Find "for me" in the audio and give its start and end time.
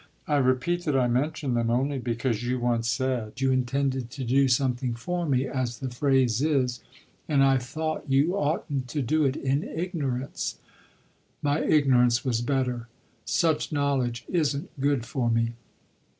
4.95-5.45, 15.05-15.51